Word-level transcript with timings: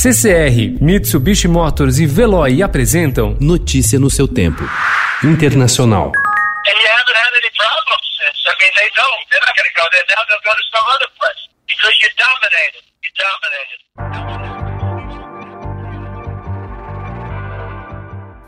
CCR, 0.00 0.80
Mitsubishi 0.80 1.46
Motors 1.46 1.98
e 1.98 2.06
Veloy 2.06 2.62
apresentam 2.62 3.36
Notícia 3.38 3.98
no 3.98 4.08
seu 4.08 4.26
tempo. 4.26 4.62
Internacional. 5.22 6.10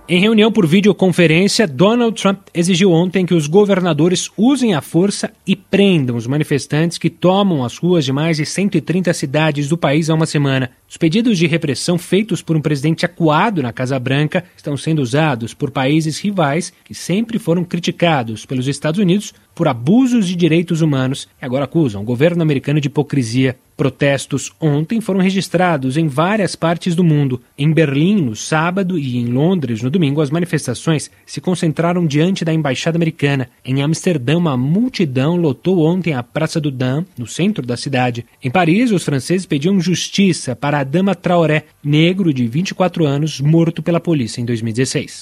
Em 0.09 0.19
reunião 0.19 0.51
por 0.51 0.67
videoconferência, 0.67 1.65
Donald 1.65 2.21
Trump 2.21 2.41
exigiu 2.53 2.91
ontem 2.91 3.25
que 3.25 3.35
os 3.35 3.47
governadores 3.47 4.29
usem 4.37 4.75
a 4.75 4.81
força 4.81 5.31
e 5.47 5.55
prendam 5.55 6.17
os 6.17 6.27
manifestantes 6.27 6.99
que 6.99 7.09
tomam 7.09 7.65
as 7.65 7.79
ruas 7.79 8.05
de 8.05 8.13
mais 8.13 8.37
de 8.37 8.45
130 8.45 9.13
cidades 9.13 9.69
do 9.69 9.79
país 9.79 10.11
há 10.11 10.15
uma 10.15 10.27
semana. 10.27 10.73
Os 10.91 10.97
pedidos 10.97 11.39
de 11.39 11.47
repressão 11.47 11.97
feitos 11.99 12.43
por 12.43 12.57
um 12.57 12.61
presidente 12.61 13.07
acuado 13.07 13.63
na 13.63 13.73
Casa 13.73 13.97
Branca 13.97 14.45
estão 14.57 14.77
sendo 14.77 15.01
usados 15.01 15.55
por 15.55 15.71
países 15.71 16.19
rivais 16.19 16.73
que 16.85 16.95
sempre 16.95 17.39
foram 17.39 17.63
criticados 17.63 18.45
pelos 18.45 18.67
Estados 18.67 18.99
Unidos 18.99 19.33
por 19.55 19.69
abusos 19.69 20.27
de 20.27 20.35
direitos 20.35 20.81
humanos 20.81 21.29
e 21.41 21.45
agora 21.45 21.65
acusam 21.65 22.03
o 22.03 22.05
governo 22.05 22.43
americano 22.43 22.81
de 22.81 22.89
hipocrisia. 22.89 23.57
Protestos 23.83 24.53
ontem 24.61 25.01
foram 25.01 25.19
registrados 25.19 25.97
em 25.97 26.07
várias 26.07 26.55
partes 26.55 26.95
do 26.95 27.03
mundo. 27.03 27.43
Em 27.59 27.73
Berlim, 27.73 28.23
no 28.23 28.37
sábado, 28.37 28.97
e 28.97 29.17
em 29.17 29.27
Londres, 29.27 29.83
no 29.83 29.91
domingo, 29.91 30.21
as 30.21 30.31
manifestações 30.31 31.11
se 31.27 31.41
concentraram 31.41 32.07
diante 32.07 32.45
da 32.45 32.55
embaixada 32.55 32.97
americana. 32.97 33.49
Em 33.65 33.83
Amsterdã, 33.83 34.39
uma 34.39 34.57
multidão 34.57 35.35
lotou 35.35 35.85
ontem 35.85 36.15
a 36.15 36.23
Praça 36.23 36.61
do 36.61 36.71
Dam, 36.71 37.05
no 37.19 37.27
centro 37.27 37.67
da 37.67 37.77
cidade. 37.77 38.25
Em 38.41 38.53
Paris, 38.53 38.93
os 38.93 39.05
franceses 39.05 39.47
pediam 39.47 39.81
justiça 39.81 40.55
para 40.55 40.79
Adama 40.79 41.17
Traoré, 41.17 41.65
negro 41.83 42.33
de 42.33 42.47
24 42.47 43.05
anos, 43.05 43.41
morto 43.41 43.83
pela 43.83 43.99
polícia 43.99 44.41
em 44.41 44.45
2016. 44.45 45.19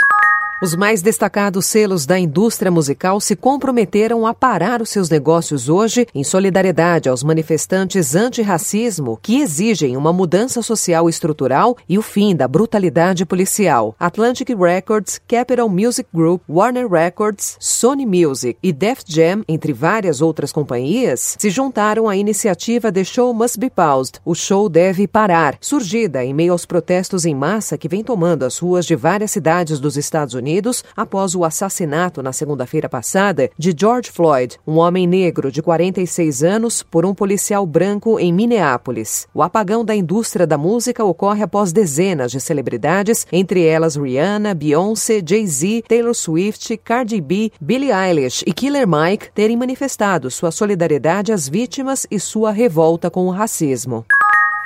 Os 0.62 0.76
mais 0.76 1.00
destacados 1.00 1.64
selos 1.64 2.04
da 2.04 2.18
indústria 2.18 2.70
musical 2.70 3.18
se 3.18 3.34
comprometeram 3.34 4.26
a 4.26 4.34
parar 4.34 4.82
os 4.82 4.90
seus 4.90 5.08
negócios 5.08 5.70
hoje 5.70 6.06
em 6.14 6.22
solidariedade 6.22 7.08
aos 7.08 7.22
manifestantes 7.22 8.14
antirracismo 8.14 9.18
que 9.22 9.40
exigem 9.40 9.96
uma 9.96 10.12
mudança 10.12 10.60
social 10.60 11.08
estrutural 11.08 11.78
e 11.88 11.96
o 11.96 12.02
fim 12.02 12.36
da 12.36 12.46
brutalidade 12.46 13.24
policial. 13.24 13.96
Atlantic 13.98 14.50
Records, 14.50 15.18
Capital 15.26 15.66
Music 15.66 16.06
Group, 16.12 16.42
Warner 16.46 16.86
Records, 16.86 17.56
Sony 17.58 18.04
Music 18.04 18.58
e 18.62 18.70
Def 18.70 19.00
Jam, 19.06 19.42
entre 19.48 19.72
várias 19.72 20.20
outras 20.20 20.52
companhias, 20.52 21.36
se 21.38 21.48
juntaram 21.48 22.06
à 22.06 22.18
iniciativa 22.18 22.92
The 22.92 23.04
Show 23.04 23.32
Must 23.32 23.58
Be 23.58 23.70
Paused. 23.70 24.20
O 24.26 24.34
show 24.34 24.68
deve 24.68 25.08
parar, 25.08 25.56
surgida 25.58 26.22
em 26.22 26.34
meio 26.34 26.52
aos 26.52 26.66
protestos 26.66 27.24
em 27.24 27.34
massa 27.34 27.78
que 27.78 27.88
vem 27.88 28.04
tomando 28.04 28.42
as 28.42 28.58
ruas 28.58 28.84
de 28.84 28.94
várias 28.94 29.30
cidades 29.30 29.80
dos 29.80 29.96
Estados 29.96 30.34
Unidos 30.34 30.49
Unidos 30.50 30.82
após 30.96 31.36
o 31.36 31.44
assassinato 31.44 32.24
na 32.24 32.32
segunda-feira 32.32 32.88
passada 32.88 33.48
de 33.56 33.72
George 33.76 34.10
Floyd, 34.10 34.58
um 34.66 34.78
homem 34.78 35.06
negro 35.06 35.52
de 35.52 35.62
46 35.62 36.42
anos, 36.42 36.82
por 36.82 37.06
um 37.06 37.14
policial 37.14 37.64
branco 37.64 38.18
em 38.18 38.32
Minneapolis. 38.32 39.28
O 39.32 39.44
apagão 39.44 39.84
da 39.84 39.94
indústria 39.94 40.48
da 40.48 40.58
música 40.58 41.04
ocorre 41.04 41.44
após 41.44 41.72
dezenas 41.72 42.32
de 42.32 42.40
celebridades, 42.40 43.28
entre 43.30 43.64
elas 43.64 43.94
Rihanna, 43.94 44.52
Beyoncé, 44.52 45.22
Jay-Z, 45.24 45.84
Taylor 45.86 46.16
Swift, 46.16 46.76
Cardi 46.78 47.20
B, 47.20 47.52
Billie 47.60 47.92
Eilish 47.92 48.42
e 48.44 48.52
Killer 48.52 48.88
Mike, 48.88 49.30
terem 49.32 49.56
manifestado 49.56 50.32
sua 50.32 50.50
solidariedade 50.50 51.32
às 51.32 51.48
vítimas 51.48 52.08
e 52.10 52.18
sua 52.18 52.50
revolta 52.50 53.08
com 53.08 53.26
o 53.26 53.30
racismo. 53.30 54.04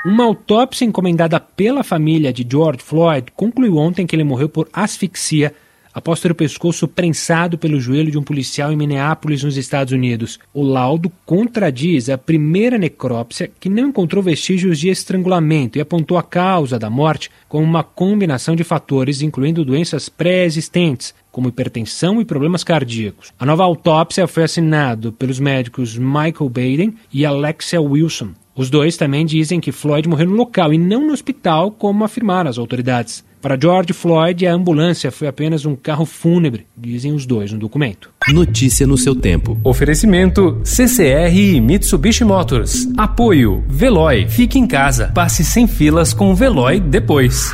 Uma 0.06 0.24
autópsia 0.24 0.84
encomendada 0.84 1.40
pela 1.40 1.82
família 1.82 2.30
de 2.32 2.46
George 2.50 2.82
Floyd 2.82 3.32
concluiu 3.34 3.76
ontem 3.76 4.06
que 4.06 4.14
ele 4.14 4.24
morreu 4.24 4.48
por 4.50 4.68
asfixia 4.70 5.54
após 5.94 6.20
ter 6.20 6.32
o 6.32 6.34
pescoço 6.34 6.88
prensado 6.88 7.56
pelo 7.56 7.78
joelho 7.78 8.10
de 8.10 8.18
um 8.18 8.22
policial 8.22 8.72
em 8.72 8.76
Minneapolis, 8.76 9.44
nos 9.44 9.56
Estados 9.56 9.92
Unidos. 9.92 10.40
O 10.52 10.62
laudo 10.62 11.10
contradiz 11.24 12.10
a 12.10 12.18
primeira 12.18 12.76
necrópsia, 12.76 13.50
que 13.60 13.68
não 13.68 13.88
encontrou 13.88 14.22
vestígios 14.22 14.78
de 14.78 14.88
estrangulamento 14.88 15.78
e 15.78 15.80
apontou 15.80 16.18
a 16.18 16.22
causa 16.22 16.78
da 16.78 16.90
morte 16.90 17.30
como 17.48 17.64
uma 17.64 17.84
combinação 17.84 18.56
de 18.56 18.64
fatores, 18.64 19.22
incluindo 19.22 19.64
doenças 19.64 20.08
pré-existentes, 20.08 21.14
como 21.30 21.48
hipertensão 21.48 22.20
e 22.20 22.24
problemas 22.24 22.64
cardíacos. 22.64 23.32
A 23.38 23.46
nova 23.46 23.64
autópsia 23.64 24.26
foi 24.26 24.44
assinada 24.44 25.12
pelos 25.12 25.38
médicos 25.38 25.96
Michael 25.96 26.48
Baden 26.48 26.94
e 27.12 27.24
Alexia 27.24 27.80
Wilson. 27.80 28.30
Os 28.56 28.70
dois 28.70 28.96
também 28.96 29.26
dizem 29.26 29.58
que 29.58 29.72
Floyd 29.72 30.08
morreu 30.08 30.28
no 30.28 30.36
local 30.36 30.72
e 30.72 30.78
não 30.78 31.04
no 31.04 31.12
hospital, 31.12 31.72
como 31.72 32.04
afirmaram 32.04 32.48
as 32.48 32.56
autoridades. 32.56 33.24
Para 33.44 33.58
George 33.60 33.92
Floyd, 33.92 34.46
a 34.46 34.54
ambulância 34.54 35.12
foi 35.12 35.28
apenas 35.28 35.66
um 35.66 35.76
carro 35.76 36.06
fúnebre, 36.06 36.66
dizem 36.74 37.12
os 37.12 37.26
dois 37.26 37.52
no 37.52 37.58
documento. 37.58 38.08
Notícia 38.32 38.86
no 38.86 38.96
seu 38.96 39.14
tempo. 39.14 39.60
Oferecimento 39.62 40.62
CCR 40.64 41.36
e 41.36 41.60
Mitsubishi 41.60 42.24
Motors. 42.24 42.88
Apoio 42.96 43.62
Veloy. 43.68 44.26
Fique 44.30 44.58
em 44.58 44.66
casa. 44.66 45.08
Passe 45.14 45.44
sem 45.44 45.66
filas 45.66 46.14
com 46.14 46.32
o 46.32 46.34
Veloy 46.34 46.80
depois. 46.80 47.52